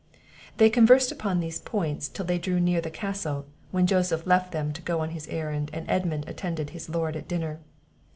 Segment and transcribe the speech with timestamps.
[0.57, 4.73] They conversed on these points till they drew near the castle, when Joseph left them
[4.73, 7.59] to go on his errand, and Edmund attended his Lord at dinner.